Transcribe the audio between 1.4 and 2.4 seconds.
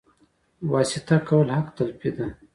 حق تلفي ده